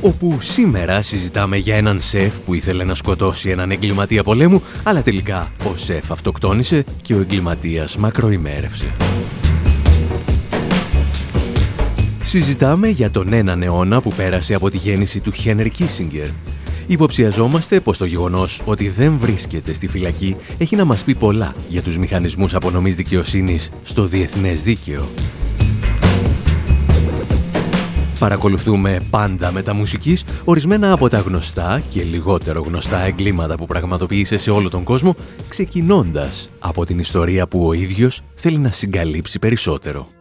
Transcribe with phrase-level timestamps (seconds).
[0.00, 5.52] Όπου σήμερα συζητάμε για έναν σεφ που ήθελε να σκοτώσει έναν εγκληματία πολέμου, αλλά τελικά
[5.64, 8.92] ο σεφ αυτοκτόνησε και ο εγκληματίας μακροημέρευσε.
[12.22, 16.28] Συζητάμε για τον έναν αιώνα που πέρασε από τη γέννηση του Χένρι Κίσιγκερ.
[16.86, 21.82] Υποψιαζόμαστε πως το γεγονός ότι δεν βρίσκεται στη φυλακή έχει να μας πει πολλά για
[21.82, 25.08] τους μηχανισμούς απονομής δικαιοσύνης στο διεθνές δίκαιο.
[28.18, 34.38] Παρακολουθούμε πάντα με τα μουσικής ορισμένα από τα γνωστά και λιγότερο γνωστά εγκλήματα που πραγματοποίησε
[34.38, 35.14] σε όλο τον κόσμο,
[35.48, 40.17] ξεκινώντας από την ιστορία που ο ίδιος θέλει να συγκαλύψει περισσότερο.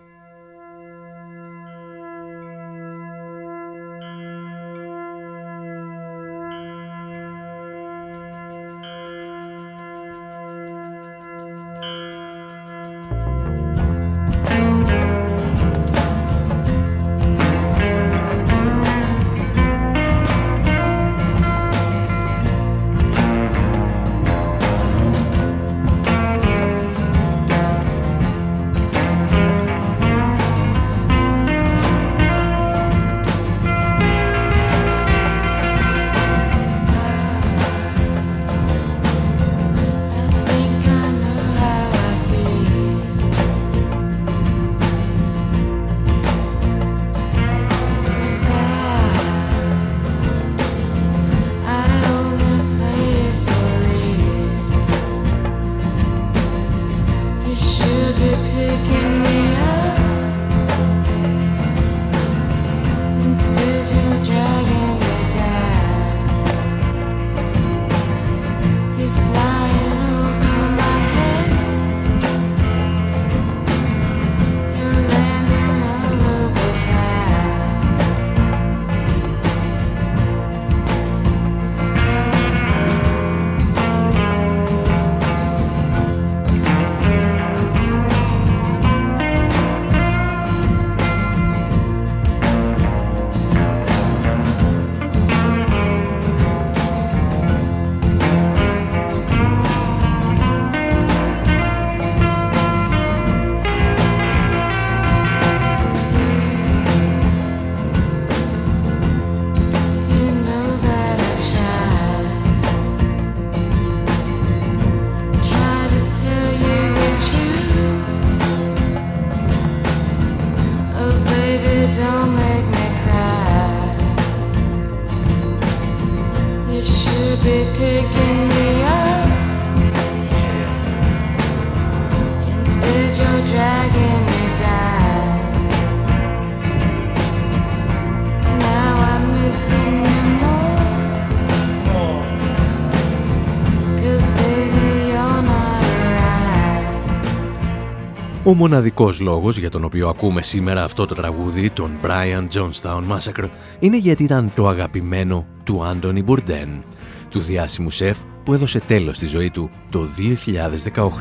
[148.48, 153.50] Ο μοναδικός λόγος για τον οποίο ακούμε σήμερα αυτό το τραγούδι, τον Brian Johnstown Massacre,
[153.80, 156.84] είναι γιατί ήταν το αγαπημένο του Άντωνι Μπουρντέν,
[157.30, 160.08] του διάσημου σεφ που έδωσε τέλος στη ζωή του το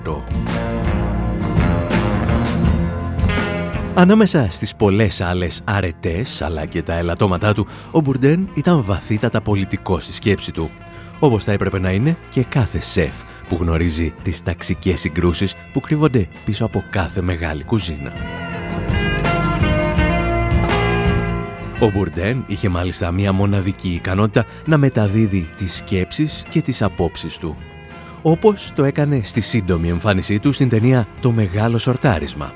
[0.05, 0.23] 2018.
[3.95, 10.03] Ανάμεσα στις πολλές άλλες αρετές αλλά και τα ελαττώματά του, ο Μπουρντέν ήταν βαθύτατα πολιτικός
[10.03, 10.71] στη σκέψη του
[11.19, 16.27] όπως θα έπρεπε να είναι και κάθε σεφ που γνωρίζει τις ταξικές συγκρούσεις που κρύβονται
[16.45, 18.13] πίσω από κάθε μεγάλη κουζίνα.
[21.81, 27.57] Ο Μπουρντέν είχε μάλιστα μία μοναδική ικανότητα να μεταδίδει τις σκέψεις και τις απόψεις του.
[28.23, 32.55] Όπως το έκανε στη σύντομη εμφάνισή του στην ταινία «Το Μεγάλο Σορτάρισμα».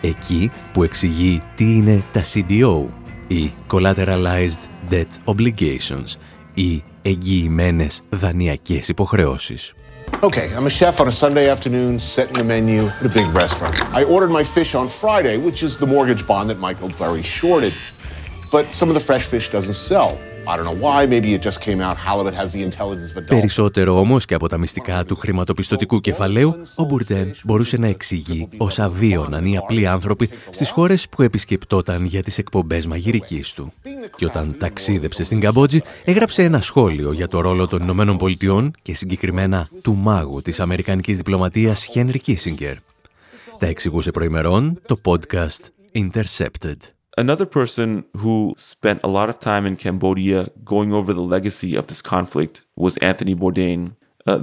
[0.00, 2.84] Εκεί που εξηγεί τι είναι τα CDO
[3.26, 6.16] ή Collateralized Debt Obligations
[6.54, 9.74] ή εγγυημένες δανειακές υποχρεώσεις.
[10.20, 13.74] Okay, I'm a chef on a Sunday afternoon setting the menu at a big restaurant.
[13.92, 17.74] I ordered my fish on Friday, which is the mortgage bond that Michael very shorted.
[18.54, 20.10] But some of the fresh fish doesn't sell.
[23.26, 28.88] Περισσότερο όμως και από τα μυστικά του χρηματοπιστωτικού κεφαλαίου, ο Μπουρτέν μπορούσε να εξηγεί όσα
[28.88, 33.72] βίωναν οι απλοί άνθρωποι στις χώρες που επισκεπτόταν για τις εκπομπές μαγειρικής του.
[34.16, 38.94] Και όταν ταξίδεψε στην Καμπότζη, έγραψε ένα σχόλιο για το ρόλο των Ηνωμένων Πολιτειών και
[38.94, 42.74] συγκεκριμένα του μάγου της Αμερικανικής διπλωματίας Χένρι Κίσιγκερ.
[43.58, 45.60] Τα εξηγούσε προημερών το podcast
[45.94, 46.76] Intercepted.
[47.18, 51.88] Another person who spent a lot of time in Cambodia going over the legacy of
[51.88, 53.96] this conflict was Anthony Bourdain.
[54.24, 54.38] Uh,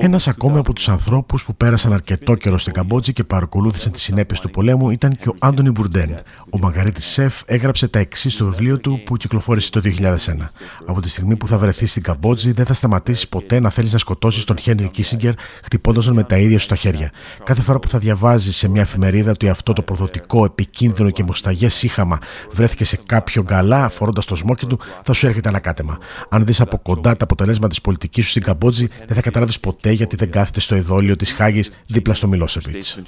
[0.00, 4.40] Ένας ακόμη από τους ανθρώπους που πέρασαν αρκετό καιρό στην Καμπότζη και παρακολούθησαν τις συνέπειες
[4.40, 6.20] του πολέμου ήταν και ο Άντωνι Μπουρντέν.
[6.50, 10.48] Ο Μαγκαρίτη Σεφ έγραψε τα εξής στο βιβλίο του που κυκλοφόρησε το 2001.
[10.86, 13.98] Από τη στιγμή που θα βρεθεί στην Καμπότζη, δεν θα σταματήσει ποτέ να θέλεις να
[13.98, 15.32] σκοτώσεις τον Χένρι Κίσιγκερ,
[15.64, 17.10] χτυπώντας τον με τα ίδια σου τα χέρια.
[17.44, 21.68] Κάθε φορά που θα διαβάζεις σε μια εφημερίδα ότι αυτό το προδοτικό, επικίνδυνο και μοσταγέ
[21.68, 22.18] σύχαμα
[22.50, 25.98] βρέθηκε σε κάποιο γκαλά φορώντας το σμόκι του, θα σου έρχεται ανακάτεμα.
[26.28, 30.16] Αν δεις από κοντά τα αποτελέσματα πολιτικής σου στην Καμπότζη, δεν θα καταλάβεις ποτέ γιατί
[30.16, 32.98] δεν κάθεται στο εδόλιο της Χάγης δίπλα στο Μιλόσεβιτς.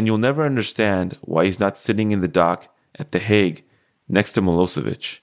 [0.00, 2.60] And you'll never understand why he's not sitting in the dock
[3.00, 3.58] at The Hague
[4.16, 5.20] next to Milosevic.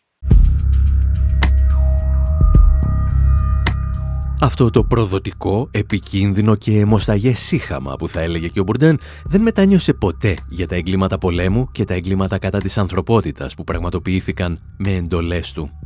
[4.44, 9.94] Αυτό το προδοτικό, επικίνδυνο και αιμοσταγές σύχαμα που θα έλεγε και ο Μπουρντέν δεν μετανιώσε
[9.94, 15.52] ποτέ για τα εγκλήματα πολέμου και τα εγκλήματα κατά της ανθρωπότητας που πραγματοποιήθηκαν με εντολές
[15.52, 15.83] του.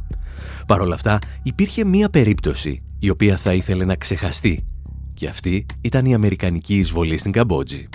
[0.68, 4.66] Παρ' όλα αυτά υπήρχε μία περίπτωση η οποία θα ήθελε να ξεχαστεί
[5.14, 7.88] και αυτή ήταν η Αμερικανική εισβολή στην Καμπότζη.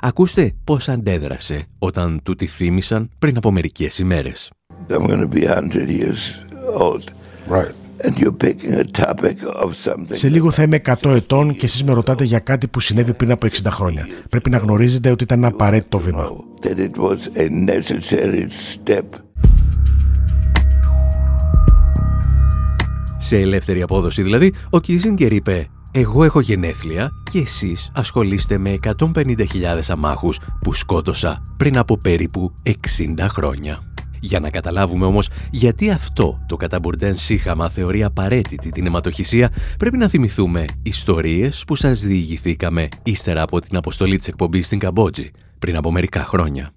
[0.00, 4.50] Ακούστε πώς αντέδρασε όταν του τη θύμισαν πριν από μερικές ημέρες.
[10.10, 13.30] Σε λίγο θα είμαι 100 ετών και εσείς με ρωτάτε για κάτι που συνέβη πριν
[13.30, 14.06] από 60 χρόνια.
[14.30, 16.30] Πρέπει να γνωρίζετε ότι ήταν ένα απαραίτητο βήμα.
[23.22, 28.78] Σε ελεύθερη απόδοση δηλαδή, ο Κίζιγκερ είπε «Εγώ έχω γενέθλια και εσείς ασχολείστε με
[29.14, 29.36] 150.000
[29.88, 32.72] αμάχους που σκότωσα πριν από περίπου 60
[33.28, 33.82] χρόνια».
[34.20, 40.08] Για να καταλάβουμε όμως γιατί αυτό το καταμπουρντέν σύχαμα θεωρεί απαραίτητη την αιματοχυσία, πρέπει να
[40.08, 45.92] θυμηθούμε ιστορίες που σας διηγηθήκαμε ύστερα από την αποστολή της εκπομπής στην Καμπότζη πριν από
[45.92, 46.72] μερικά χρόνια.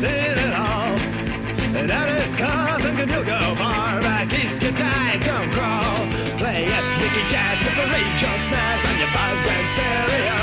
[0.00, 0.96] said at all.
[1.76, 6.00] That is coming, and you'll go far back east to time, come crawl.
[6.40, 10.40] Play it, Mickey Jazz with the Rachel snares on your program stereo.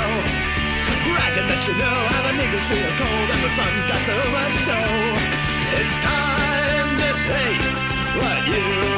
[1.10, 4.56] Reckon that you know how the niggas feel cold and the sun's got so much
[4.62, 4.78] so.
[5.74, 8.97] It's time to taste what you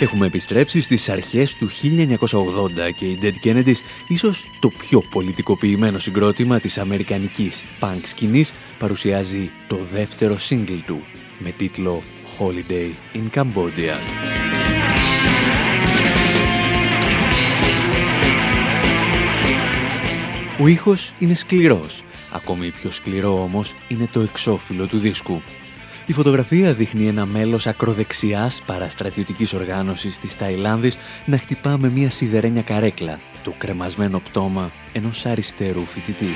[0.00, 3.76] Έχουμε επιστρέψει στις αρχές του 1980 και η Dead Kennedys,
[4.08, 11.00] ίσως το πιο πολιτικοποιημένο συγκρότημα της αμερικανικής punk σκηνής, παρουσιάζει το δεύτερο single του
[11.38, 12.02] με τίτλο
[12.38, 13.96] Holiday in Cambodia.
[20.60, 25.42] Ο ήχος είναι σκληρός, ακόμη πιο σκληρό όμως είναι το εξώφυλλο του δίσκου.
[26.08, 32.62] Η φωτογραφία δείχνει ένα μέλος ακροδεξιάς παραστρατιωτικής οργάνωσης της Ταϊλάνδης να χτυπά με μια σιδερένια
[32.62, 36.34] καρέκλα το κρεμασμένο πτώμα ενός αριστερού φοιτητή.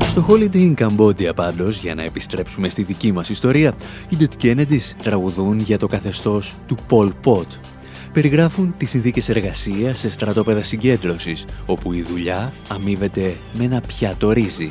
[0.00, 3.74] Στο Holiday in Cambodia πάντως, για να επιστρέψουμε στη δική μας ιστορία,
[4.08, 7.46] οι Dead Kennedys τραγουδούν για το καθεστώς του Pol Pot.
[8.12, 14.70] Περιγράφουν τις συνθήκες εργασίας σε στρατόπεδα συγκέντρωσης, όπου η δουλειά αμείβεται με ένα πιάτο ρύζι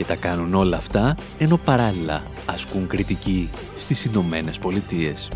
[0.00, 5.28] και τα κάνουν όλα αυτά ενώ παράλληλα ασκούν κριτική στις Ηνωμένες Πολιτείες.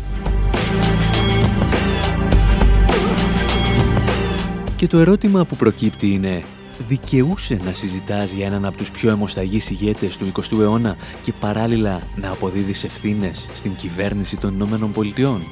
[4.75, 6.43] Και το ερώτημα που προκύπτει είναι
[6.87, 12.01] δικαιούσε να συζητάς για έναν από τους πιο αιμοσταγείς ηγέτες του 20ου αιώνα και παράλληλα
[12.15, 15.43] να αποδίδεις ευθύνες στην κυβέρνηση των Ηνωμένων Πολιτειών;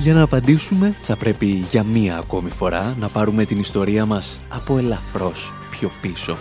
[0.00, 4.78] Για να απαντήσουμε θα πρέπει για μία ακόμη φορά να πάρουμε την ιστορία μας από
[4.78, 6.38] ελαφρώς πιο πίσω.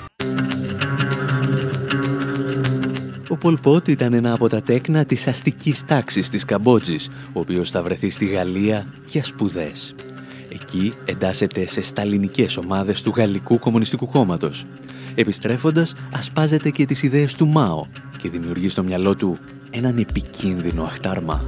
[3.30, 7.72] Ο Πολ Πότ ήταν ένα από τα τέκνα της αστικής τάξης της Καμπότζης, ο οποίος
[7.72, 9.96] θα βρεθεί στη Γαλλία για σπουδές.
[10.50, 14.66] Εκεί εντάσσεται σε σταλινικές ομάδες του Γαλλικού Κομμουνιστικού Κόμματος.
[15.16, 17.86] Επιστρέφοντας, ασπάζεται και τις ιδέες του Μάο
[18.18, 19.38] και δημιουργεί στο μυαλό του
[19.70, 21.42] έναν επικίνδυνο αχτάρμα.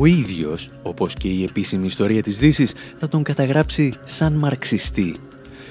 [0.00, 5.14] Ο ίδιος, όπως και η επίσημη ιστορία της δύσης θα τον καταγράψει σαν μαρξιστή.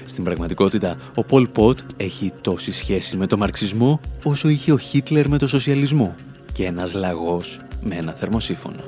[0.04, 5.28] Στην πραγματικότητα, ο Πολ Πότ έχει τόση σχέση με το μαρξισμό όσο είχε ο Χίτλερ
[5.28, 6.14] με το σοσιαλισμό
[6.52, 8.80] και ένας λαγός με ένα θερμοσύφωνο.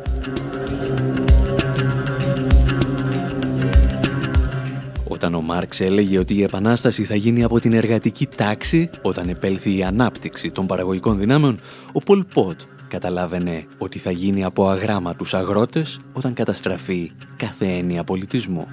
[5.08, 9.76] Όταν ο Μάρξ έλεγε ότι η Επανάσταση θα γίνει από την εργατική τάξη όταν επέλθει
[9.76, 11.60] η ανάπτυξη των παραγωγικών δυνάμεων,
[11.92, 12.60] ο Πολ Πότ
[12.92, 18.66] καταλάβαινε ότι θα γίνει από αγράμματους αγρότες όταν καταστραφεί κάθε έννοια πολιτισμού.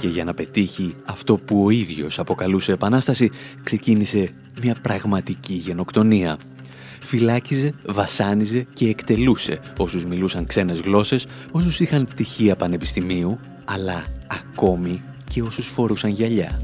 [0.00, 3.30] Και για να πετύχει αυτό που ο ίδιος αποκαλούσε επανάσταση,
[3.62, 6.38] ξεκίνησε μια πραγματική γενοκτονία.
[7.00, 15.42] Φυλάκιζε, βασάνιζε και εκτελούσε όσους μιλούσαν ξένες γλώσσες, όσους είχαν πτυχία πανεπιστημίου, αλλά ακόμη και
[15.42, 16.60] όσους φορούσαν γυαλιά.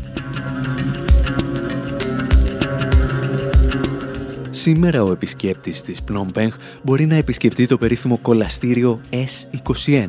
[4.65, 10.07] Σήμερα ο επισκέπτης της Πλόμπενχ μπορεί να επισκεφτεί το περίφημο κολαστήριο S21,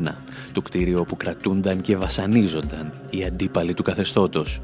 [0.51, 4.61] το κτίριο όπου κρατούνταν και βασανίζονταν οι αντίπαλοι του καθεστώτος.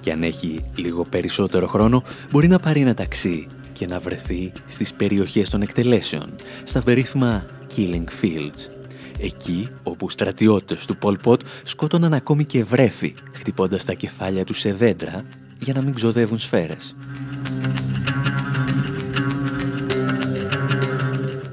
[0.00, 4.92] Και αν έχει λίγο περισσότερο χρόνο, μπορεί να πάρει ένα ταξί και να βρεθεί στις
[4.92, 6.34] περιοχές των εκτελέσεων,
[6.64, 7.46] στα περίφημα
[7.76, 8.70] Killing Fields.
[9.18, 14.72] Εκεί όπου στρατιώτες του Πολ Πότ σκότωναν ακόμη και βρέφη, χτυπώντας τα κεφάλια τους σε
[14.72, 15.24] δέντρα
[15.58, 16.94] για να μην ξοδεύουν σφαίρες.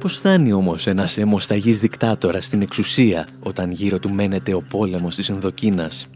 [0.01, 5.29] Πώς φτάνει όμως ένας αιμοσταγής δικτάτορα στην εξουσία όταν γύρω του μένεται ο πόλεμος της
[5.29, 6.07] Ενδοκίνας;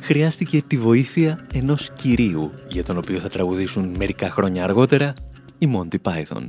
[0.00, 5.14] Χρειάστηκε τη βοήθεια ενός κυρίου για τον οποίο θα τραγουδήσουν μερικά χρόνια αργότερα
[5.58, 6.46] οι Monty Python.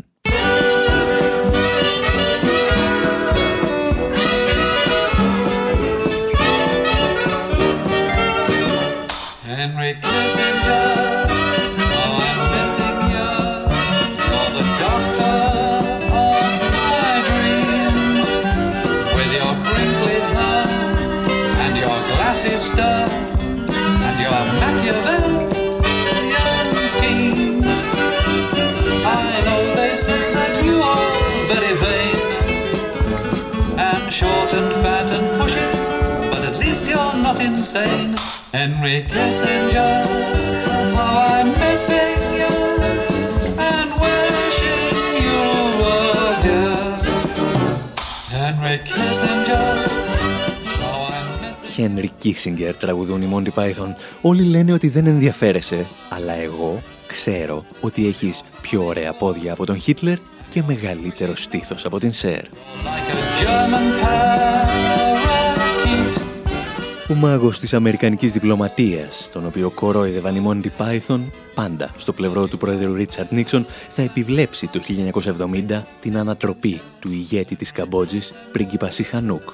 [37.76, 38.16] Insane.
[38.52, 39.96] Henry Kissinger,
[40.96, 42.54] how I'm missing you
[43.70, 45.40] and wishing you
[45.82, 46.96] were here.
[48.38, 49.68] Henry Kissinger.
[51.78, 53.94] Henry Kissinger τραγουδούν οι Monty Python.
[54.22, 59.80] Όλοι λένε ότι δεν ενδιαφέρεσαι, αλλά εγώ ξέρω ότι έχεις πιο ωραία πόδια από τον
[59.80, 60.18] Χίτλερ
[60.50, 62.42] και μεγαλύτερο στήθος από την Σέρ.
[67.10, 71.20] Ο μάγος της Αμερικανικής διπλωματίας, τον οποίο κορόιδευαν οι Monty Python,
[71.56, 77.56] πάντα στο πλευρό του πρόεδρου Ρίτσαρτ Νίξον, θα επιβλέψει το 1970 την ανατροπή του ηγέτη
[77.56, 79.50] της Καμπότζης, πρίγκιπα Σιχανούκ.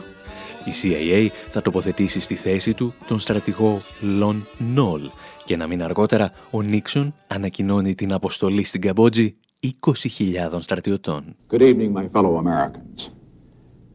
[0.66, 3.80] Η CIA θα τοποθετήσει στη θέση του τον στρατηγό
[4.18, 5.02] Λον Νόλ
[5.46, 11.36] και ένα μήνα αργότερα ο Νίξον ανακοινώνει την αποστολή στην Καμπότζη 20.000 στρατιωτών.
[11.50, 13.10] Good evening, my fellow Americans.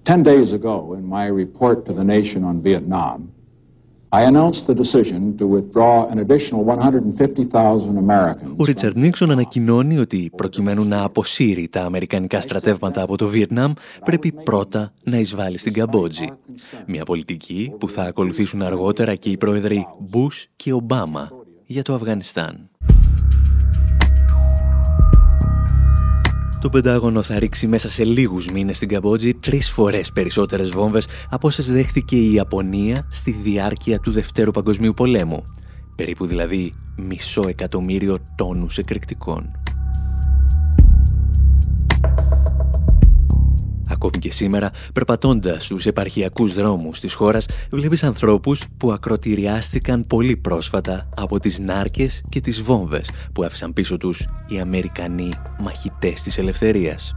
[0.02, 3.18] Ten days ago, in my report to the nation on Vietnam,
[8.56, 13.72] ο Ρίτσαρντ Νίξον ανακοινώνει ότι προκειμένου να αποσύρει τα αμερικανικά στρατεύματα από το Βιετνάμ
[14.04, 16.26] πρέπει πρώτα να εισβάλλει στην Καμπότζη.
[16.86, 21.28] Μια πολιτική που θα ακολουθήσουν αργότερα και οι πρόεδροι Μπούς και Ομπάμα
[21.66, 22.68] για το Αφγανιστάν.
[26.66, 31.46] Το Πεντάγωνο θα ρίξει μέσα σε λίγους μήνες στην Καμπότζη τρεις φορές περισσότερες βόμβες από
[31.46, 35.44] όσες δέχθηκε η Ιαπωνία στη διάρκεια του Δευτέρου Παγκοσμίου Πολέμου.
[35.94, 39.65] Περίπου δηλαδή μισό εκατομμύριο τόνους εκρηκτικών.
[44.06, 51.08] Ακόμη και σήμερα, περπατώντας στους επαρχιακούς δρόμους της χώρας, βλέπεις ανθρώπους που ακροτηριάστηκαν πολύ πρόσφατα
[51.16, 55.32] από τις νάρκες και τις βόμβες που άφησαν πίσω τους οι Αμερικανοί
[55.62, 57.14] μαχητές της ελευθερίας.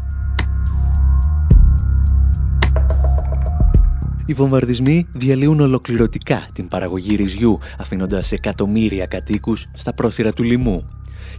[4.26, 10.86] Οι βομβαρδισμοί διαλύουν ολοκληρωτικά την παραγωγή ρυζιού, αφήνοντας εκατομμύρια κατοίκους στα πρόθυρα του λοιμού.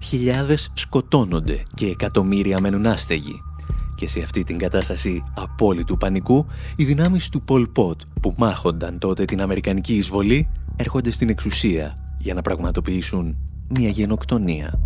[0.02, 3.40] Χιλιάδες σκοτώνονται και εκατομμύρια μένουν άστεγοι
[4.00, 9.24] Και σε αυτή την κατάσταση απόλυτου πανικού, οι δυνάμεις του Πολ Πότ που μάχονταν τότε
[9.24, 13.36] την Αμερικανική εισβολή έρχονται στην εξουσία για να πραγματοποιήσουν
[13.68, 14.84] μια γενοκτονία.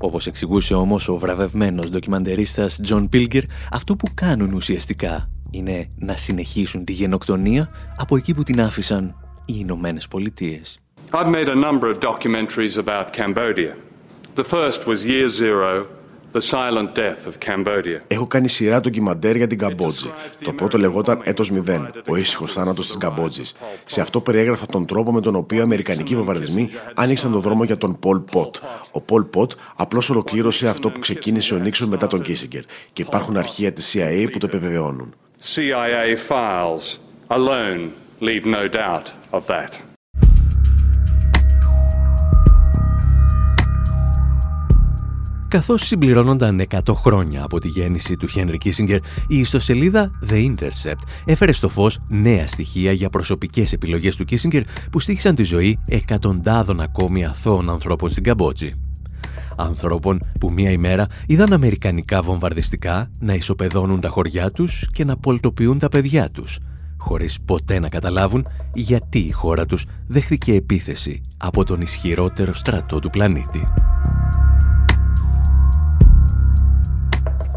[0.00, 6.84] Όπως εξηγούσε όμως ο βραβευμένος ντοκιμαντερίστας Τζον Πίλγκερ, αυτό που κάνουν ουσιαστικά είναι να συνεχίσουν
[6.84, 9.04] τη γενοκτονία από εκεί που την άφησαν
[9.44, 10.80] οι Ηνωμένες Πολιτείες.
[11.12, 13.85] I've made a number of documentaries about Cambodia.
[14.36, 15.86] The first was Year Zero,
[16.32, 18.00] The Silent Death of Cambodia.
[18.06, 20.12] Έχω κάνει σειρά ντοκιμαντέρ για την Καμπότζη.
[20.44, 23.54] Το πρώτο λεγόταν Έτος 0, ο ήσυχος θάνατος της Καμπότζης.
[23.84, 27.76] Σε αυτό περιέγραφα τον τρόπο με τον οποίο οι Αμερικανικοί βομβαρδισμοί άνοιξαν τον δρόμο για
[27.76, 28.56] τον Πολ Πότ.
[28.90, 32.62] Ο Πολ Πότ απλώς ολοκλήρωσε αυτό που ξεκίνησε ο Νίξον μετά τον Κίσιγκερ.
[32.92, 35.14] Και υπάρχουν αρχεία της CIA που το επιβεβαιώνουν.
[35.54, 37.82] CIA files alone
[38.20, 39.95] leave no doubt of that.
[45.48, 48.96] Καθώς συμπληρώνονταν 100 χρόνια από τη γέννηση του Χένρι Κίσιγκερ,
[49.28, 55.00] η ιστοσελίδα The Intercept έφερε στο φως νέα στοιχεία για προσωπικές επιλογές του Κίσιγκερ που
[55.00, 58.74] στήχησαν τη ζωή εκατοντάδων ακόμη αθώων ανθρώπων στην Καμπότζη.
[59.56, 65.78] Ανθρώπων που μία ημέρα είδαν αμερικανικά βομβαρδιστικά να ισοπεδώνουν τα χωριά τους και να πολτοποιούν
[65.78, 66.58] τα παιδιά τους,
[66.96, 73.10] χωρίς ποτέ να καταλάβουν γιατί η χώρα τους δέχθηκε επίθεση από τον ισχυρότερο στρατό του
[73.10, 73.68] πλανήτη.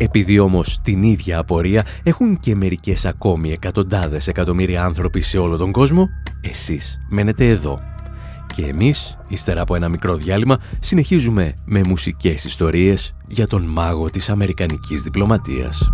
[0.01, 5.71] Επειδή όμως την ίδια απορία έχουν και μερικές ακόμη εκατοντάδες εκατομμύρια άνθρωποι σε όλο τον
[5.71, 6.09] κόσμο,
[6.41, 7.79] εσείς μένετε εδώ.
[8.55, 14.29] Και εμείς, ύστερα από ένα μικρό διάλειμμα, συνεχίζουμε με μουσικές ιστορίες για τον μάγο της
[14.29, 15.89] Αμερικανικής διπλωματίας.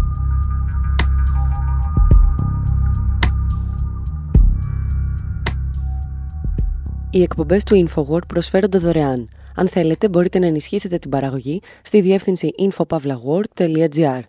[7.09, 9.27] Οι εκπομπές του InfoWord προσφέρονται δωρεάν.
[9.55, 14.19] Αν θέλετε, μπορείτε να ενισχύσετε την παραγωγή στη διεύθυνση infopavlagor.gr.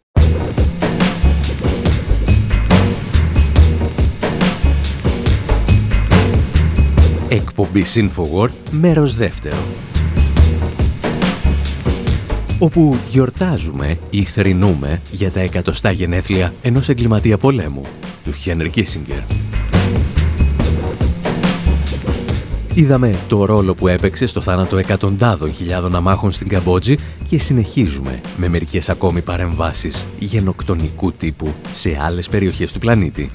[7.28, 9.64] Εκπομπή InfoWord, μέρος δεύτερο.
[12.58, 17.82] Όπου γιορτάζουμε ή θρηνούμε για τα εκατοστά γενέθλια ενός εγκληματία πολέμου,
[18.24, 19.45] του Χένρι Κίσιγκερ.
[22.76, 26.96] Είδαμε το ρόλο που έπαιξε στο θάνατο εκατοντάδων χιλιάδων αμάχων στην Καμπότζη
[27.28, 33.30] και συνεχίζουμε με μερικές ακόμη παρεμβάσεις γενοκτονικού τύπου σε άλλες περιοχές του πλανήτη.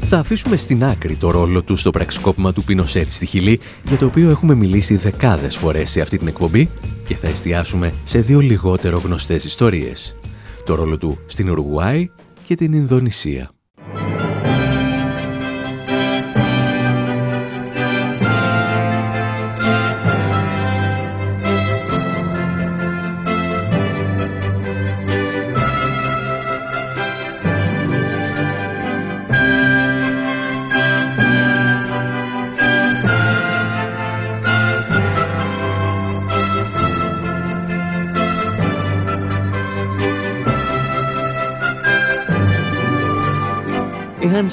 [0.00, 4.06] Θα αφήσουμε στην άκρη το ρόλο του στο πραξικόπημα του Πινοσέτ στη Χιλή, για το
[4.06, 6.68] οποίο έχουμε μιλήσει δεκάδες φορές σε αυτή την εκπομπή
[7.06, 10.16] και θα εστιάσουμε σε δύο λιγότερο γνωστές ιστορίες.
[10.64, 12.10] Το ρόλο του στην Ουρουγουάη
[12.42, 13.55] και την Ινδονησία.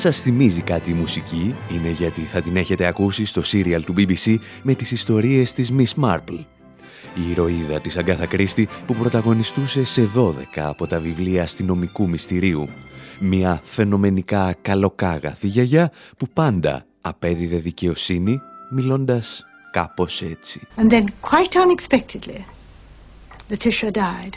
[0.04, 4.38] Σας θυμίζει κάτι η μουσική, είναι γιατί θα την έχετε ακούσει στο σύριαλ του BBC
[4.64, 6.46] με τις ιστορίες της Miss Marple.
[7.16, 12.70] Η ηρωίδα της Αγκάθα Κρίστη που πρωταγωνιστούσε σε 12 από τα βιβλία αστυνομικού μυστηρίου.
[13.20, 20.62] Μια φαινομενικά καλοκάγαθη γιαγιά που πάντα απέδιδε δικαιοσύνη μιλώντας κάπως έτσι.
[20.78, 22.46] And then quite unexpectedly,
[23.52, 24.34] Letitia died.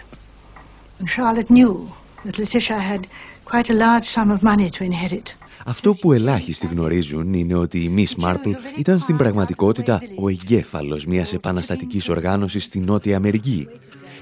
[0.98, 1.88] And Charlotte knew
[2.24, 3.06] that Letitia had
[3.44, 5.36] quite a large sum of money to inherit.
[5.68, 11.32] Αυτό που ελάχιστοι γνωρίζουν είναι ότι η Miss Marple ήταν στην πραγματικότητα ο εγκέφαλος μιας
[11.32, 13.68] επαναστατικής οργάνωσης στη Νότια Αμερική.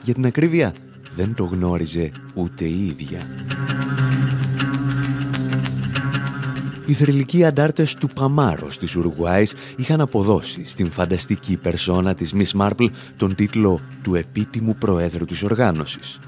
[0.03, 0.75] Για την ακρίβεια,
[1.17, 3.27] δεν το γνώριζε ούτε η ίδια.
[6.87, 12.89] Οι θρηλυκοί αντάρτες του Παμάρος της Ουρουγουάης είχαν αποδώσει στην φανταστική περσόνα της Miss Marple
[13.17, 16.21] τον τίτλο του επίτιμου προέδρου της οργάνωσης.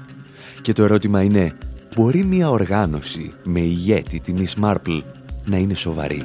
[0.61, 1.57] Και το ερώτημα είναι,
[1.97, 5.01] μπορεί μια οργάνωση με ηγέτη τη Miss Marple
[5.45, 6.23] να είναι σοβαρή.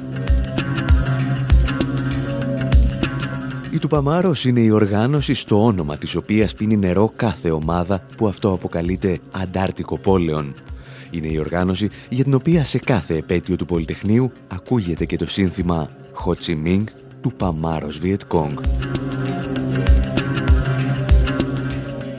[3.71, 8.51] Η Τουπαμάρος είναι η οργάνωση στο όνομα της οποίας πίνει νερό κάθε ομάδα που αυτό
[8.51, 10.53] αποκαλείται Αντάρτικο Πόλεων.
[11.11, 15.89] Είναι η οργάνωση για την οποία σε κάθε επέτειο του Πολυτεχνείου ακούγεται και το σύνθημα
[16.13, 16.87] Χοτσιμίνγκ
[17.21, 18.57] του Παμάρος Βιετκόγκ.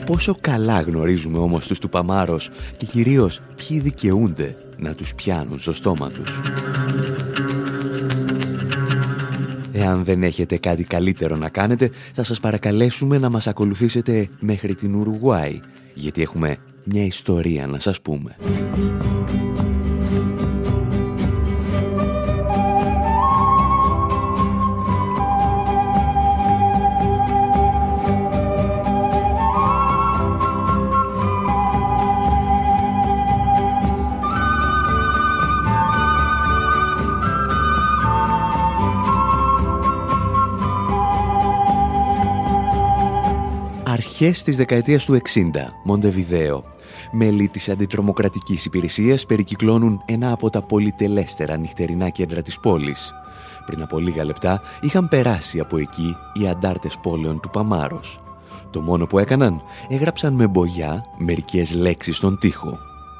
[0.05, 5.73] Πόσο καλά γνωρίζουμε όμως τους του Παμάρος και κυρίως ποιοι δικαιούνται να τους πιάνουν στο
[5.73, 6.41] στόμα τους.
[9.71, 14.95] Εάν δεν έχετε κάτι καλύτερο να κάνετε, θα σας παρακαλέσουμε να μας ακολουθήσετε μέχρι την
[14.95, 15.59] Ουρουγουάη,
[15.93, 18.35] γιατί έχουμε μια ιστορία να σας πούμε.
[44.17, 46.63] Αρχές της δεκαετίας του 60, Μοντεβιδέο.
[47.11, 53.13] Μέλη της αντιτρομοκρατικής υπηρεσίας περικυκλώνουν ένα από τα πολυτελέστερα νυχτερινά κέντρα της πόλης.
[53.65, 58.21] Πριν από λίγα λεπτά είχαν περάσει από εκεί οι αντάρτες πόλεων του Παμάρος.
[58.69, 62.77] Το μόνο που έκαναν, έγραψαν με μπογιά μερικές λέξεις στον τοίχο.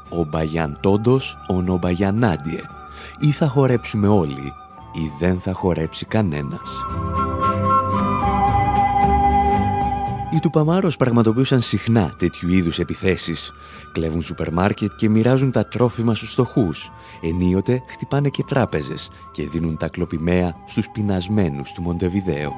[0.10, 2.62] «Ο Μπαγιάν Τόντος, ο Νομπαγιάν Άντιε».
[3.20, 4.54] Ή θα χορέψουμε όλοι,
[4.94, 6.70] ή δεν θα χορέψει κανένας.
[10.36, 13.52] Οι Τουπαμάρος πραγματοποιούσαν συχνά τέτοιου είδους επιθέσεις.
[13.91, 16.91] Κλέβουν σούπερ μάρκετ και μοιράζουν τα τρόφιμα στους στοχούς.
[17.21, 22.54] Ενίοτε χτυπάνε και τράπεζες και δίνουν τα κλοπημαία στους πεινασμένους του Μοντεβιδέο.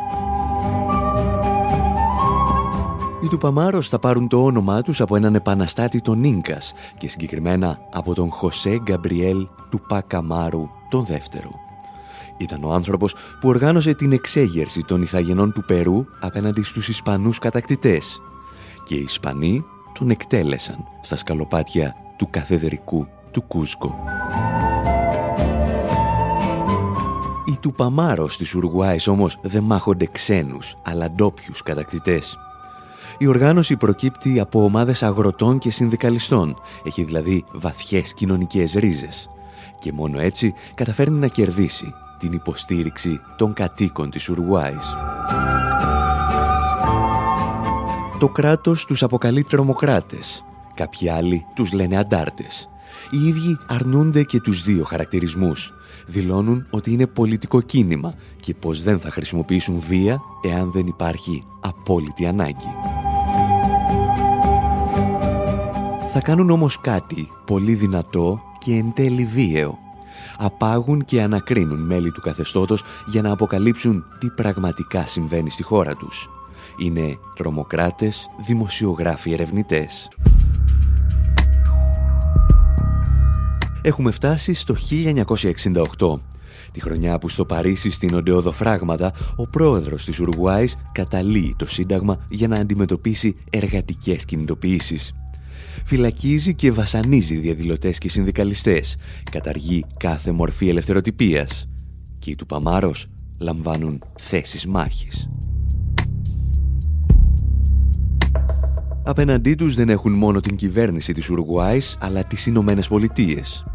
[3.24, 8.14] Οι Τουπαμάρος θα πάρουν το όνομά τους από έναν επαναστάτη των Ίνκας και συγκεκριμένα από
[8.14, 11.67] τον Χωσέ Γκαμπριέλ του Πακαμάρου τον δεύτερο.
[12.38, 18.22] Ήταν ο άνθρωπος που οργάνωσε την εξέγερση των Ιθαγενών του Περού απέναντι στους Ισπανούς κατακτητές
[18.86, 23.96] και οι Ισπανοί τον εκτέλεσαν στα σκαλοπάτια του καθεδρικού του Κούσκο.
[27.46, 32.38] Οι του Παμάρος της Ουρουγουάης όμως δεν μάχονται ξένους, αλλά ντόπιους κατακτητές.
[33.18, 36.58] Η οργάνωση προκύπτει από ομάδες αγροτών και συνδικαλιστών.
[36.84, 39.30] Έχει δηλαδή βαθιές κοινωνικές ρίζες.
[39.80, 44.96] Και μόνο έτσι καταφέρνει να κερδίσει την υποστήριξη των κατοίκων της Ουρουάης.
[48.20, 50.44] Το κράτος τους αποκαλεί τρομοκράτες.
[50.76, 52.70] Κάποιοι άλλοι τους λένε αντάρτες.
[53.12, 55.74] Οι ίδιοι αρνούνται και τους δύο χαρακτηρισμούς.
[56.08, 62.26] Δηλώνουν ότι είναι πολιτικό κίνημα και πως δεν θα χρησιμοποιήσουν βία εάν δεν υπάρχει απόλυτη
[62.26, 62.74] ανάγκη.
[66.10, 69.78] Θα κάνουν όμως κάτι πολύ δυνατό και εν τέλει βίαιο
[70.38, 76.30] απάγουν και ανακρίνουν μέλη του καθεστώτος για να αποκαλύψουν τι πραγματικά συμβαίνει στη χώρα τους.
[76.78, 80.08] Είναι τρομοκράτες, δημοσιογράφοι ερευνητές.
[83.82, 84.76] Έχουμε φτάσει στο
[85.98, 86.20] 1968,
[86.72, 92.48] τη χρονιά που στο Παρίσι στην Οντεοδοφράγματα ο πρόεδρος της Ουρουγουάης καταλύει το Σύνταγμα για
[92.48, 95.14] να αντιμετωπίσει εργατικές κινητοποιήσεις
[95.86, 98.96] φυλακίζει και βασανίζει διαδηλωτές και συνδικαλιστές,
[99.32, 101.70] καταργεί κάθε μορφή ελευθεροτυπίας
[102.20, 105.30] και οι του Παμάρος λαμβάνουν θέσεις μάχης.
[109.04, 113.66] Απέναντί τους δεν έχουν μόνο την κυβέρνηση της Ουρουγουάης, αλλά τις Ηνωμένες Πολιτείες.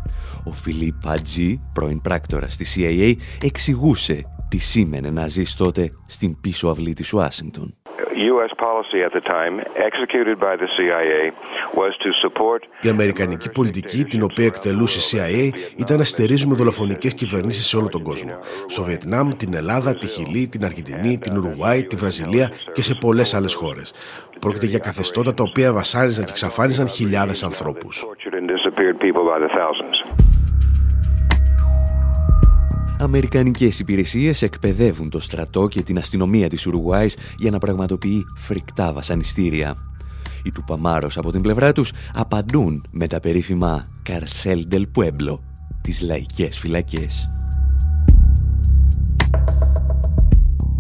[0.45, 6.69] Ο Φιλίπ Πατζή, πρώην πράκτορας της CIA, εξηγούσε τι σήμαινε να ζεις τότε στην πίσω
[6.69, 7.75] αυλή της Ουάσιγκτον.
[12.81, 17.89] Η αμερικανική πολιτική την οποία εκτελούσε η CIA ήταν να στερίζουμε δολοφονικές κυβερνήσεις σε όλο
[17.89, 18.39] τον κόσμο.
[18.67, 23.35] Στο Βιετνάμ, την Ελλάδα, τη Χιλή, την Αργεντινή, την Ουρουγουάη, τη Βραζιλία και σε πολλές
[23.35, 23.95] άλλες χώρες.
[24.41, 28.07] Πρόκειται για καθεστώτα τα οποία βασάριζαν και εξαφάνιζαν χιλιάδες ανθρώπους.
[33.03, 39.77] Αμερικανικές υπηρεσίες εκπαιδεύουν το στρατό και την αστυνομία της Ουρουγουάης για να πραγματοποιεί φρικτά βασανιστήρια.
[40.43, 45.39] Οι του Παμάρος από την πλευρά τους απαντούν με τα περίφημα «Καρσέλ del Pueblo»,
[45.83, 47.29] τις λαϊκές φυλακές.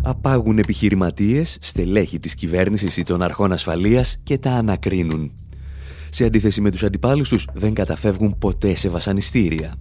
[0.02, 5.32] Απάγουν επιχειρηματίες, στελέχη της κυβέρνησης ή των αρχών ασφαλείας και τα ανακρίνουν.
[6.08, 9.74] Σε αντίθεση με τους αντιπάλους τους δεν καταφεύγουν ποτέ σε βασανιστήρια.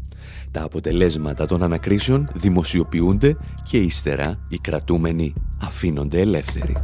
[0.51, 6.75] Τα αποτελέσματα των ανακρίσεων δημοσιοποιούνται και ύστερα οι κρατούμενοι αφήνονται ελεύθεροι.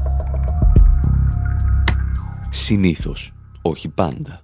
[2.50, 4.42] Συνήθως, όχι πάντα.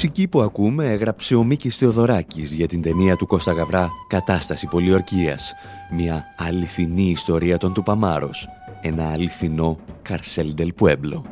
[0.00, 5.52] Μουσική που ακούμε έγραψε ο Μίκης Θεοδωράκης για την ταινία του Κώστα Γαβρά «Κατάσταση Πολιορκίας».
[5.90, 8.48] Μια αληθινή ιστορία των Τουπαμάρος.
[8.80, 11.24] Ένα αληθινό Καρσέλ Ντελ Πουέμπλο.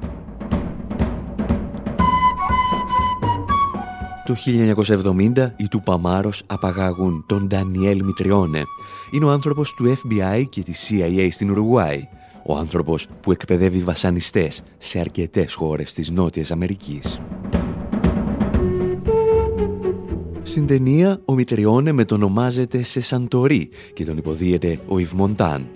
[4.25, 8.63] Το 1970 οι Τουπαμάρος απαγάγουν τον Ντανιέλ Μητριώνε.
[9.11, 12.09] Είναι ο άνθρωπος του FBI και της CIA στην Ουρουγουάη.
[12.47, 17.21] Ο άνθρωπος που εκπαιδεύει βασανιστές σε αρκετές χώρες της Νότιας Αμερικής.
[20.57, 25.67] Στην ταινία ο Μητριώνε μετονομάζεται σε Σαντορί και τον υποδίεται ο Ιβμοντάν.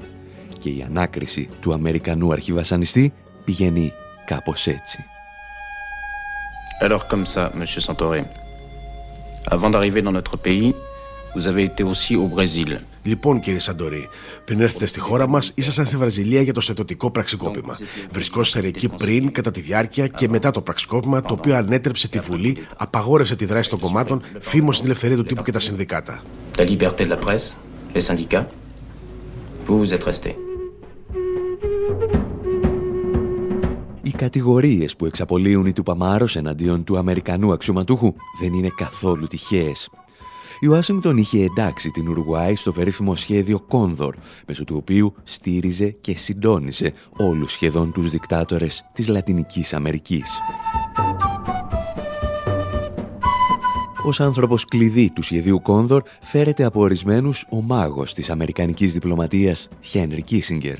[0.58, 3.12] Και η ανάκριση του Αμερικανού αρχιβασανιστή
[3.44, 3.92] πηγαίνει
[4.24, 5.04] κάπως έτσι.
[6.80, 8.24] Alors comme ça, monsieur Santoré,
[9.50, 10.74] avant d'arriver dans notre pays,
[11.34, 12.80] vous avez été aussi au Brésil.
[13.02, 14.08] Λοιπόν, κύριε Σαντορή,
[14.44, 17.78] πριν έρθετε στη χώρα μας, ήσασταν στη Βραζιλία για το στετοτικό πραξικόπημα.
[18.10, 22.56] Βρισκόσασταν εκεί πριν, κατά τη διάρκεια και μετά το πραξικόπημα, το οποίο ανέτρεψε τη Βουλή,
[22.76, 26.22] απαγόρευσε τη δράση των κομμάτων, φήμωσε την ελευθερία του τύπου και τα συνδικάτα.
[26.56, 27.56] La liberté de la presse,
[27.94, 28.46] les syndicats,
[29.66, 30.34] vous vous êtes resté.
[34.02, 39.90] Οι κατηγορίες που εξαπολύουν οι του Παμάρος εναντίον του Αμερικανού αξιωματούχου δεν είναι καθόλου τυχαίες.
[40.62, 44.14] Η Ουάσιγκτον είχε εντάξει την Ουρουγουάη στο περίφημο σχέδιο Κόνδορ,
[44.46, 50.30] μέσω του οποίου στήριζε και συντόνιζε όλους σχεδόν τους δικτάτορες της Λατινικής Αμερικής.
[54.04, 60.22] Ως άνθρωπος κλειδί του σχεδίου Κόνδορ φέρεται από ορισμένους ο μάγος της Αμερικανικής διπλωματίας Χένρι
[60.22, 60.76] Κίσιγκερ.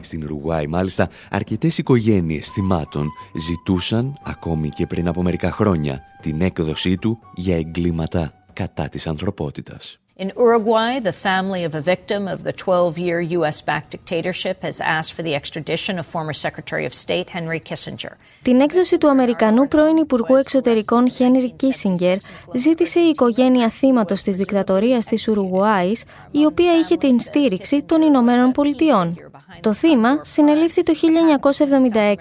[0.00, 6.96] Στην Ουρουγουάη μάλιστα αρκετές οικογένειες θυμάτων ζητούσαν ακόμη και πριν από μερικά χρόνια την έκδοσή
[6.96, 9.96] του για εγκλήματα κατά της ανθρωπότητας.
[10.18, 15.22] In Uruguay, the family of a victim of the 12-year U.S.-backed dictatorship has asked for
[15.22, 18.12] the extradition of former Secretary of State Henry Kissinger.
[18.42, 22.16] Την έκδοση του Αμερικανού πρώην Υπουργού Εξωτερικών Χένρι Κίσιγκερ
[22.54, 28.50] ζήτησε η οικογένεια θύματος της δικτατορίας της Ουρουγουάης, η οποία είχε την στήριξη των Ηνωμένων
[28.50, 29.16] Πολιτειών.
[29.60, 30.92] Το θύμα συνελήφθη το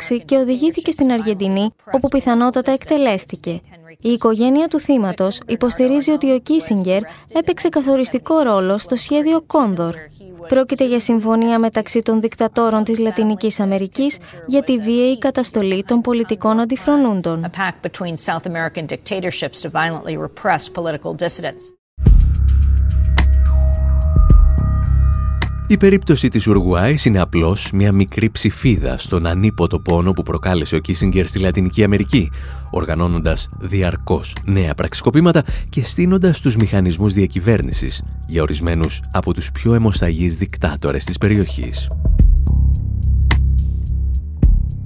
[0.09, 3.61] 1976 και οδηγήθηκε στην Αργεντινή, όπου πιθανότατα εκτελέστηκε.
[4.01, 7.01] Η οικογένεια του θύματος υποστηρίζει ότι ο Κίσιγκερ
[7.33, 9.95] έπαιξε καθοριστικό ρόλο στο σχέδιο Κόνδορ.
[10.47, 16.59] Πρόκειται για συμφωνία μεταξύ των δικτατόρων της Λατινικής Αμερικής για τη βίαιη καταστολή των πολιτικών
[16.59, 17.45] αντιφρονούντων.
[25.71, 30.79] Η περίπτωση της Ουρουγουάης είναι απλώς μια μικρή ψηφίδα στον ανίποτο πόνο που προκάλεσε ο
[30.79, 32.31] Κίσιγκερ στη Λατινική Αμερική,
[32.71, 40.37] οργανώνοντας διαρκώς νέα πραξικοπήματα και στείνοντας τους μηχανισμούς διακυβέρνησης για ορισμένους από τους πιο αιμοσταγείς
[40.37, 41.87] δικτάτορες της περιοχής.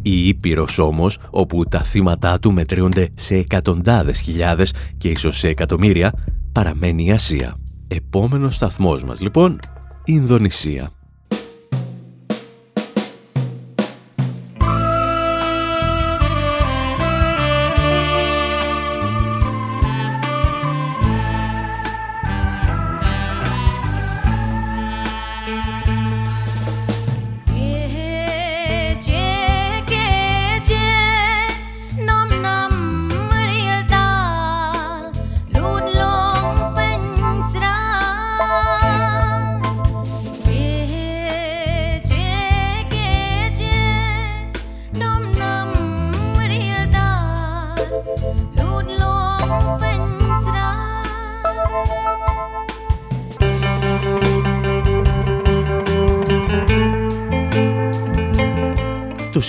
[0.02, 6.14] Η Ήπειρος όμως, όπου τα θύματα του μετρούνται σε εκατοντάδες χιλιάδες και ίσως σε εκατομμύρια,
[6.52, 7.56] παραμένει η Ασία.
[7.88, 9.60] Επόμενος σταθμός μας λοιπόν,
[10.04, 10.95] Ινδονησία.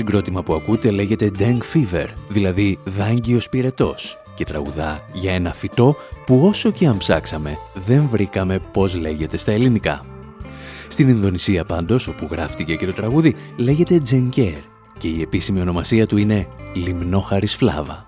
[0.06, 6.46] Συγκρότημα που ακούτε λέγεται Deng Fever, δηλαδή δάγκιος πυρετός και τραγουδά για ένα φυτό που
[6.46, 10.04] όσο και αν ψάξαμε δεν βρήκαμε πώς λέγεται στα ελληνικά.
[10.88, 14.56] Στην Ινδονησία πάντως, όπου γράφτηκε και το τραγούδι, λέγεται Τζενκέρ
[14.98, 18.04] και η επίσημη ονομασία του είναι Λιμνόχαρης Φλάβα.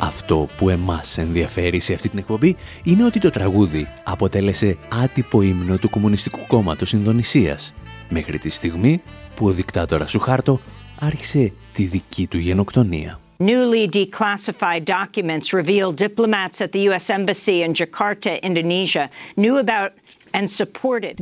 [0.00, 5.76] Αυτό που εμάς ενδιαφέρει σε αυτή την εκπομπή είναι ότι το τραγούδι αποτέλεσε άτυπο ύμνο
[5.76, 7.74] του Κομμουνιστικού Κόμματος Ινδονησίας
[8.12, 9.02] μέχρι τη στιγμή
[9.34, 10.60] που ο δικτάτορας Σουχάρτο
[10.98, 13.20] άρχισε τη δική του γενοκτονία.
[13.38, 17.10] Newly declassified documents reveal diplomats at the U.S.
[17.10, 19.04] Embassy in Jakarta, Indonesia,
[19.36, 19.90] knew about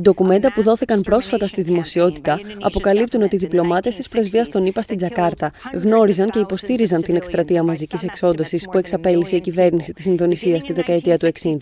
[0.01, 4.97] Ντοκουμέντα που δόθηκαν πρόσφατα στη δημοσιότητα αποκαλύπτουν ότι οι διπλωμάτες της πρεσβείας των ΗΠΑ στην
[4.97, 10.73] Τζακάρτα γνώριζαν και υποστήριζαν την εκστρατεία μαζικής εξόντωσης που εξαπέλυσε η κυβέρνηση της Ινδονησίας στη
[10.73, 11.55] δεκαετία του 60.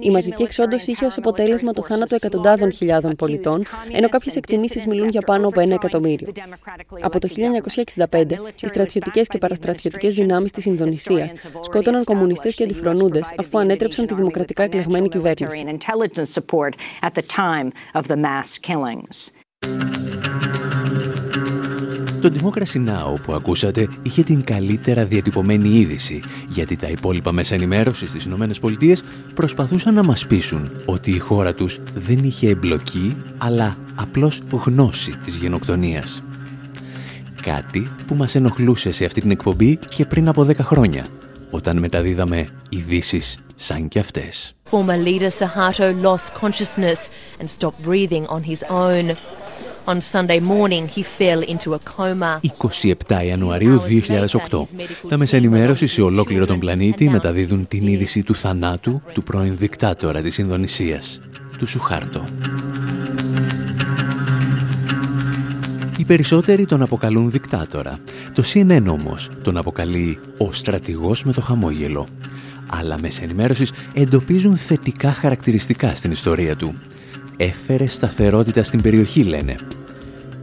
[0.00, 5.08] Η μαζική εξόντωση είχε ως αποτέλεσμα το θάνατο εκατοντάδων χιλιάδων πολιτών, ενώ κάποιες εκτιμήσεις μιλούν
[5.08, 6.32] για πάνω από ένα εκατομμύριο.
[7.00, 13.58] Από το 1965, οι στρατιωτικές και παραστρατιωτικές δυνάμεις της Ινδονησίας σκότωναν κομμουνιστές και αντιφρονούντες αφού
[13.58, 15.64] ανέτρεψαν τη δημοκρατικά εκλεγμένη κυβέρνηση
[17.02, 19.30] at the time of the mass killings.
[22.20, 23.20] Το Democracy Now!
[23.22, 29.04] που ακούσατε είχε την καλύτερα διατυπωμένη είδηση, γιατί τα υπόλοιπα μέσα ενημέρωσης στις Ηνωμένες Πολιτείες
[29.34, 35.36] προσπαθούσαν να μας πείσουν ότι η χώρα τους δεν είχε εμπλοκή, αλλά απλώς γνώση της
[35.36, 36.22] γενοκτονίας.
[37.42, 41.06] Κάτι που μας ενοχλούσε σε αυτή την εκπομπή και πριν από 10 χρόνια,
[41.50, 44.54] όταν μεταδίδαμε ειδήσεις σαν κι αυτές.
[44.70, 49.16] Former leader Suharto lost consciousness and stopped breathing on his own.
[49.86, 52.40] On Sunday morning, he fell into a coma.
[53.08, 53.80] 27 Ιανουαρίου
[54.50, 54.62] 2008.
[55.08, 60.20] Τα μέσα ενημέρωση σε ολόκληρο τον πλανήτη μεταδίδουν την είδηση του θανάτου του πρώην δικτάτορα
[60.20, 61.20] της Ινδονησίας,
[61.58, 62.24] του Σουχάρτο.
[65.98, 67.98] Οι περισσότεροι τον αποκαλούν δικτάτορα.
[68.34, 72.06] Το CNN όμως τον αποκαλεί ο στρατηγός με το χαμόγελο
[72.70, 76.74] αλλά μέσα ενημέρωσης εντοπίζουν θετικά χαρακτηριστικά στην ιστορία του.
[77.36, 79.56] Έφερε σταθερότητα στην περιοχή, λένε.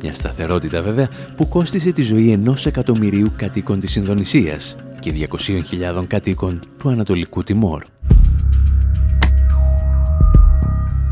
[0.02, 5.28] Μια σταθερότητα βέβαια που κόστισε τη ζωή ενός εκατομμυρίου κατοίκων της Ινδονησίας και
[5.96, 7.84] 200.000 κατοίκων του Ανατολικού Τιμόρ.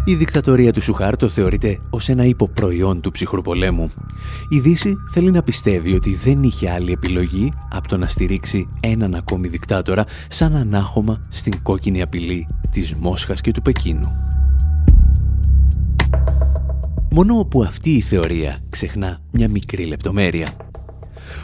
[0.07, 3.91] Η δικτατορία του Σουχάρτο θεωρείται ως ένα υποπροϊόν του ψυχρού πολέμου.
[4.49, 9.15] Η Δύση θέλει να πιστεύει ότι δεν είχε άλλη επιλογή από το να στηρίξει έναν
[9.15, 14.07] ακόμη δικτάτορα σαν ανάχωμα στην κόκκινη απειλή της Μόσχας και του Πεκίνου.
[17.11, 20.49] Μόνο όπου αυτή η θεωρία ξεχνά μια μικρή λεπτομέρεια.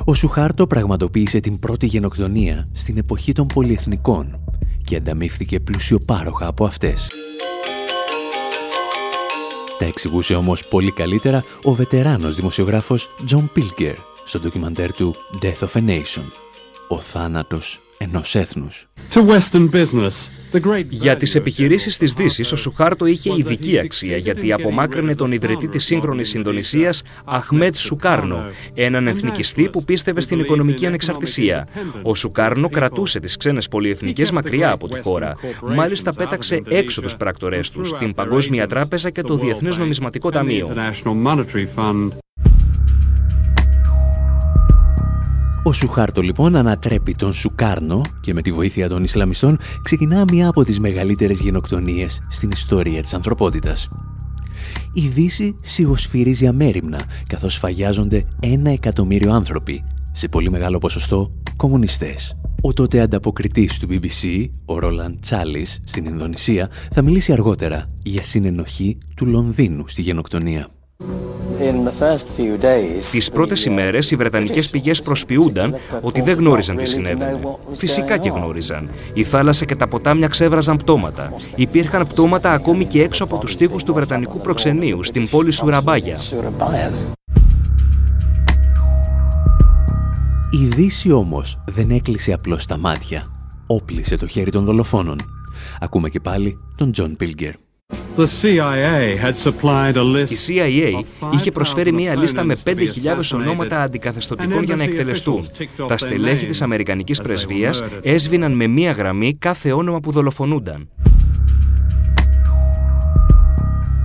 [0.05, 4.39] Ο Σουχάρτο πραγματοποίησε την πρώτη γενοκτονία στην εποχή των πολυεθνικών
[4.83, 7.11] και ανταμείφθηκε πλουσιοπάροχα από αυτές.
[9.81, 15.81] Τα εξηγούσε όμως πολύ καλύτερα ο βετεράνος δημοσιογράφος John Pilger στο ντοκιμαντέρ του Death of
[15.81, 16.50] a Nation.
[16.91, 18.87] Ο θάνατος ενός έθνους.
[20.89, 25.85] Για τις επιχειρήσεις της Δύσης, ο Σουχάρτο είχε ειδική αξία γιατί απομάκρυνε τον ιδρυτή της
[25.85, 31.67] σύγχρονης Ινδονησίας, Αχμέτ Σουκάρνο, έναν εθνικιστή που πίστευε στην οικονομική ανεξαρτησία.
[32.01, 35.35] Ο Σουκάρνο κρατούσε τις ξένες πολυεθνικές μακριά από τη χώρα.
[35.61, 40.73] Μάλιστα πέταξε έξω τους πράκτορές τους, την Παγκόσμια Τράπεζα και το Διεθνές Νομισματικό Ταμείο.
[45.63, 50.63] Ο Σουχάρτο λοιπόν ανατρέπει τον Σουκάρνο και με τη βοήθεια των Ισλαμιστών ξεκινά μία από
[50.63, 53.87] τις μεγαλύτερες γενοκτονίες στην ιστορία της ανθρωπότητας.
[54.93, 62.37] Η Δύση σιγοσφυρίζει αμέριμνα καθώς φαγιάζονται ένα εκατομμύριο άνθρωποι, σε πολύ μεγάλο ποσοστό κομμουνιστές.
[62.61, 68.97] Ο τότε ανταποκριτής του BBC, ο Ρόλαν Τσάλις, στην Ινδονησία, θα μιλήσει αργότερα για συνενοχή
[69.15, 70.80] του Λονδίνου στη γενοκτονία.
[73.11, 77.39] Τις πρώτες ημέρες οι Βρετανικές πηγές προσποιούνταν ότι δεν γνώριζαν τι συνέβαινε.
[77.71, 78.89] Φυσικά και γνώριζαν.
[79.13, 81.33] Η θάλασσα και τα ποτάμια ξέβραζαν πτώματα.
[81.55, 86.17] Υπήρχαν πτώματα ακόμη και έξω από τους τοίχους του Βρετανικού προξενείου, στην πόλη Σουραμπάγια.
[90.51, 93.23] Η Δύση όμως δεν έκλεισε απλώς τα μάτια.
[93.67, 95.17] Όπλισε το χέρι των δολοφόνων.
[95.79, 97.53] Ακούμε και πάλι τον Τζον Πίλγκερ.
[100.27, 102.73] Η CIA είχε προσφέρει μία λίστα με 5.000
[103.33, 105.45] ονόματα αντικαθεστωτικών για να εκτελεστούν.
[105.87, 110.89] Τα στελέχη της Αμερικανικής Πρεσβείας έσβηναν με μία γραμμή κάθε όνομα που δολοφονούνταν.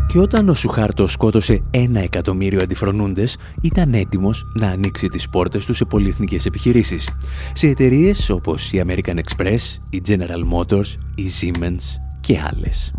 [0.09, 5.75] Και όταν ο Σουχάρτο σκότωσε ένα εκατομμύριο αντιφρονούντες, ήταν έτοιμος να ανοίξει τις πόρτες του
[5.75, 7.09] σε πολυεθνικές επιχειρήσεις.
[7.53, 11.83] Σε εταιρείες όπως η American Express, η General Motors, η Siemens
[12.21, 12.92] και άλλες.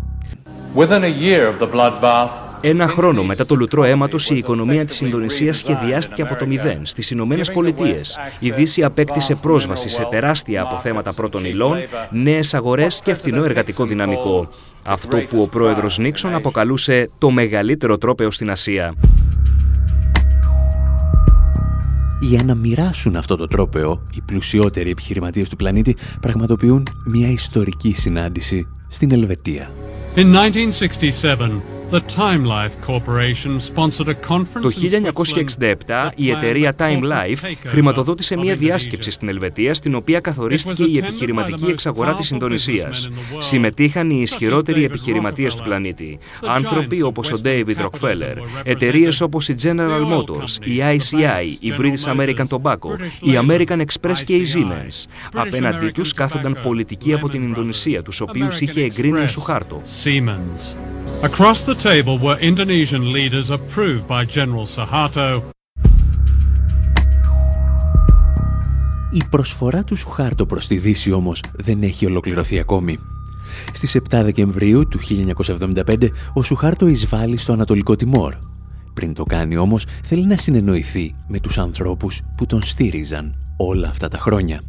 [2.60, 6.86] Ένα χρόνο μετά το λουτρό αίματος, η οικονομία της Ινδονησίας σχεδιάστηκε από το μηδέν.
[6.86, 8.18] Στις Ηνωμένες Πολιτείες.
[8.38, 11.76] η Δύση απέκτησε πρόσβαση σε τεράστια αποθέματα πρώτων υλών,
[12.10, 14.48] νέες αγορές και φθηνό εργατικό δυναμικό.
[14.84, 18.94] Αυτό που ο πρόεδρος Νίξον αποκαλούσε το μεγαλύτερο τρόπεο στην Ασία.
[22.20, 28.68] Για να μοιράσουν αυτό το τρόπεο, οι πλουσιότεροι επιχειρηματίες του πλανήτη πραγματοποιούν μια ιστορική συνάντηση
[28.88, 29.70] στην Ελβετία.
[30.18, 31.77] In 1967,
[34.60, 34.70] Το
[35.86, 41.66] 1967 η εταιρεία Time Life χρηματοδότησε μια διάσκεψη στην Ελβετία στην οποία καθορίστηκε η επιχειρηματική
[41.66, 43.08] εξαγορά της Ινδονησίας.
[43.38, 46.18] Συμμετείχαν οι ισχυρότεροι επιχειρηματίες του πλανήτη.
[46.46, 52.46] Άνθρωποι όπως ο David Rockefeller, εταιρείες όπως η General Motors, η ICI, η British American
[52.48, 55.04] Tobacco, η American Express και η Siemens.
[55.34, 59.82] Απέναντί τους κάθονταν πολιτικοί από την Ινδονησία, τους οποίους είχε εγκρίνει ο Σουχάρτο.
[61.22, 65.42] Across the table were Indonesian leaders approved by General Suharto.
[69.10, 72.98] Η προσφορά του Σουχάρτο προς τη Δύση όμως δεν έχει ολοκληρωθεί ακόμη.
[73.72, 74.98] Στις 7 Δεκεμβρίου του
[75.84, 78.34] 1975 ο Σουχάρτο εισβάλλει στο Ανατολικό Τιμόρ.
[78.94, 84.08] Πριν το κάνει όμως θέλει να συνεννοηθεί με τους ανθρώπους που τον στήριζαν όλα αυτά
[84.08, 84.60] τα χρόνια.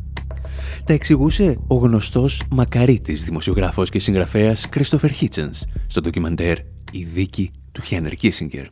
[0.89, 6.57] Τα εξηγούσε ο γνωστός μακαρίτης δημοσιογράφος και συγγραφέας Christopher Hitchens στο ντοκιμαντέρ
[6.91, 8.65] «Η δίκη του Χένερ Κίσιγκερ».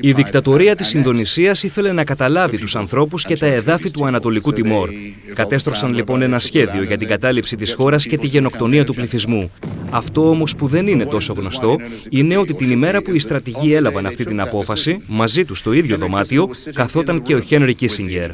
[0.00, 4.90] Η δικτατορία της Ινδονησίας ήθελε να καταλάβει τους ανθρώπους και τα εδάφη του Ανατολικού Τιμόρ.
[5.34, 9.50] Κατέστρωσαν λοιπόν ένα σχέδιο για την κατάληψη της χώρας και τη γενοκτονία του πληθυσμού.
[9.90, 11.76] Αυτό όμως που δεν είναι τόσο γνωστό
[12.08, 15.96] είναι ότι την ημέρα που οι στρατηγοί έλαβαν αυτή την απόφαση, μαζί τους στο ίδιο
[15.96, 18.30] δωμάτιο, καθόταν και ο Χένρι Κίσιγκερ.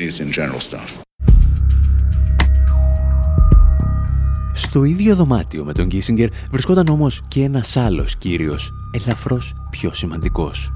[4.74, 10.72] Στο ίδιο δωμάτιο με τον Κίσιγκερ βρισκόταν όμως και ένας άλλος κύριος, ελαφρώς πιο σημαντικός.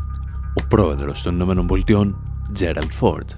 [0.55, 2.17] Ο πρόεδρος των Ηνωμένων Πολιτειών,
[2.53, 3.31] Τζέραλτ Φόρτ.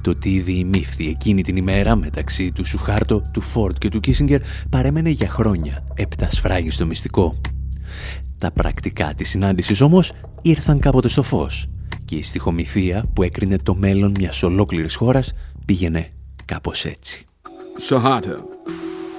[0.00, 4.40] Το τι διημήφθη εκείνη την ημέρα μεταξύ του Σουχάρτο, του Φόρτ και του Κίσιγκερ
[4.70, 6.28] παρέμενε για χρόνια έπτα
[6.68, 7.40] στο μυστικό.
[8.38, 10.12] Τα πρακτικά της συνάντησης όμως
[10.42, 11.68] ήρθαν κάποτε στο φως
[12.04, 15.32] και η στοιχομηθεία που έκρινε το μέλλον μιας ολόκληρης χώρας
[15.64, 16.08] πήγαινε
[16.44, 17.26] κάπως έτσι.
[17.88, 18.55] Suharto,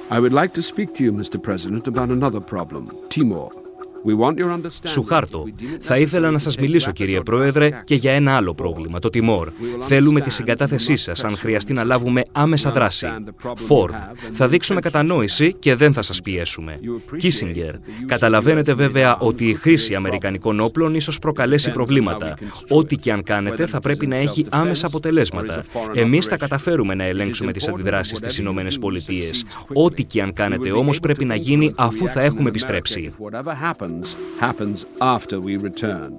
[0.10, 1.42] I would like to speak to you, Mr.
[1.42, 3.52] President, about another problem, Timor.
[4.84, 5.44] Σουχάρτο,
[5.82, 9.50] θα ήθελα να σας μιλήσω κύριε Πρόεδρε και για ένα άλλο πρόβλημα, το τιμόρ.
[9.80, 13.08] Θέλουμε τη συγκατάθεσή σας αν χρειαστεί να λάβουμε άμεσα δράση.
[13.56, 13.94] Φόρντ,
[14.32, 16.80] θα δείξουμε κατανόηση και δεν θα σας πιέσουμε.
[17.18, 17.74] Κίσιγκερ,
[18.06, 22.34] καταλαβαίνετε βέβαια ότι η χρήση αμερικανικών όπλων ίσως προκαλέσει προβλήματα.
[22.70, 25.64] Ό,τι και αν κάνετε θα πρέπει να έχει άμεσα αποτελέσματα.
[25.94, 29.46] Εμείς θα καταφέρουμε να ελέγξουμε τις αντιδράσεις στις Ηνωμένες Πολιτείες.
[29.74, 33.12] Ό,τι και αν κάνετε όμως πρέπει να γίνει αφού θα έχουμε επιστρέψει
[34.40, 36.12] happens, after we return.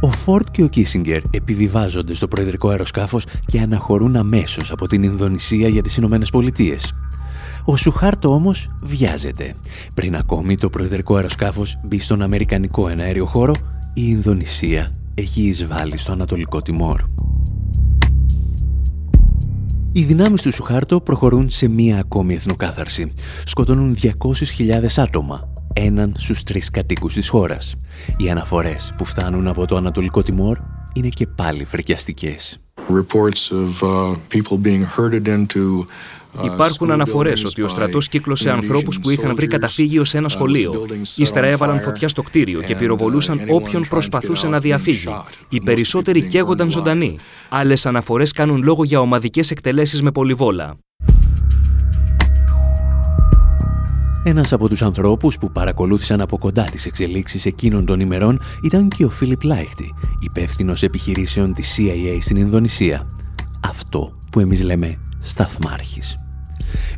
[0.00, 5.68] Ο Φόρτ και ο Κίσιγκερ επιβιβάζονται στο προεδρικό αεροσκάφος και αναχωρούν αμέσως από την Ινδονησία
[5.68, 6.92] για τις Ηνωμένες Πολιτείες.
[7.64, 9.54] Ο Σουχάρτο όμως βιάζεται.
[9.94, 13.54] Πριν ακόμη το προεδρικό αεροσκάφος μπει στον Αμερικανικό εναέριο χώρο,
[13.94, 17.00] η Ινδονησία έχει εισβάλει στο Ανατολικό Τιμόρ.
[19.92, 23.12] Οι δυνάμεις του Σουχάρτο προχωρούν σε μία ακόμη εθνοκάθαρση.
[23.44, 24.08] Σκοτώνουν 200.000
[24.96, 27.74] άτομα, έναν στους τρεις κατοίκους της χώρας.
[28.16, 30.58] Οι αναφορές που φτάνουν από το Ανατολικό Τιμόρ
[30.92, 32.58] είναι και πάλι φρικιαστικές.
[32.88, 35.86] Reports of, uh, people being herded into
[36.44, 40.86] Υπάρχουν αναφορές ότι ο στρατός κύκλωσε ανθρώπους που είχαν βρει καταφύγιο σε ένα σχολείο.
[41.16, 45.08] Ύστερα έβαλαν φωτιά στο κτίριο και πυροβολούσαν όποιον προσπαθούσε να διαφύγει.
[45.48, 47.18] Οι περισσότεροι καίγονταν ζωντανοί.
[47.48, 50.76] Άλλες αναφορές κάνουν λόγο για ομαδικές εκτελέσεις με πολυβόλα.
[54.24, 59.04] Ένας από τους ανθρώπους που παρακολούθησαν από κοντά τις εξελίξεις εκείνων των ημερών ήταν και
[59.04, 63.06] ο Φίλιπ Λάιχτι, υπεύθυνος επιχειρήσεων της CIA στην Ινδονησία.
[63.62, 64.98] Αυτό που εμείς λέμε
[65.28, 66.18] σταθμάρχης.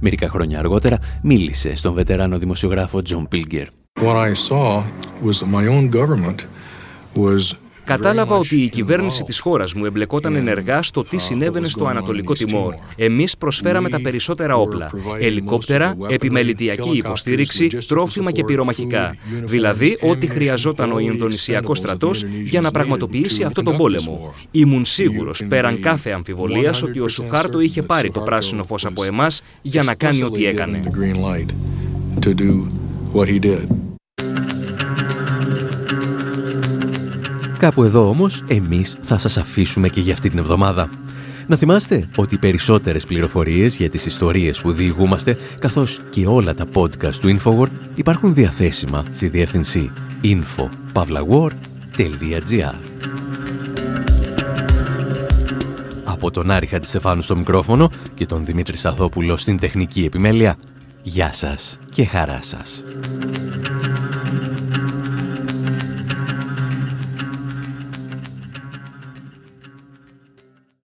[0.01, 3.67] Μερικά χρόνια αργότερα μίλησε στον βετεράνο δημοσιογράφο Τζον Πίλγκερ.
[7.91, 12.75] Κατάλαβα ότι η κυβέρνηση της χώρας μου εμπλεκόταν ενεργά στο τι συνέβαινε στο Ανατολικό Τιμόρ.
[12.97, 14.91] Εμείς προσφέραμε τα περισσότερα όπλα.
[15.21, 19.17] Ελικόπτερα, επιμελητιακή υποστήριξη, τρόφιμα και πυρομαχικά.
[19.45, 24.35] Δηλαδή, ό,τι χρειαζόταν ο Ινδονησιακός στρατός για να πραγματοποιήσει αυτό τον πόλεμο.
[24.51, 29.43] Ήμουν σίγουρος, πέραν κάθε αμφιβολίας, ότι ο Σουχάρτο είχε πάρει το πράσινο φως από εμάς
[29.63, 30.81] για να κάνει ό,τι έκανε.
[37.61, 40.89] Κάπου εδώ όμως εμείς θα σας αφήσουμε και για αυτή την εβδομάδα.
[41.47, 46.67] Να θυμάστε ότι οι περισσότερες πληροφορίες για τις ιστορίες που διηγούμαστε, καθώς και όλα τα
[46.75, 49.91] podcast του Infowar, υπάρχουν διαθέσιμα στη διεύθυνση
[50.23, 52.75] info.pavlawar.gr
[56.05, 60.57] Από τον Άρη Χατζηστεφάνου στο μικρόφωνο και τον Δημήτρη Σαδόπουλο στην τεχνική επιμέλεια,
[61.03, 62.83] γεια σας και χαρά σας.